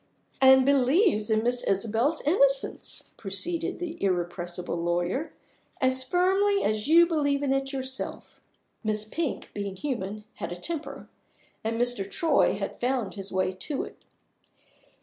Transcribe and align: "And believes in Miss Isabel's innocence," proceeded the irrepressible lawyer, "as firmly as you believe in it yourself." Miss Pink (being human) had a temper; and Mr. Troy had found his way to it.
"And 0.41 0.65
believes 0.65 1.29
in 1.29 1.43
Miss 1.43 1.61
Isabel's 1.63 2.21
innocence," 2.23 3.11
proceeded 3.17 3.77
the 3.77 4.03
irrepressible 4.03 4.75
lawyer, 4.75 5.31
"as 5.79 6.01
firmly 6.01 6.63
as 6.63 6.87
you 6.87 7.05
believe 7.05 7.43
in 7.43 7.53
it 7.53 7.71
yourself." 7.71 8.41
Miss 8.83 9.05
Pink 9.05 9.51
(being 9.53 9.75
human) 9.75 10.23
had 10.37 10.51
a 10.51 10.55
temper; 10.55 11.07
and 11.63 11.79
Mr. 11.79 12.09
Troy 12.09 12.55
had 12.55 12.79
found 12.81 13.13
his 13.13 13.31
way 13.31 13.53
to 13.53 13.83
it. 13.83 13.99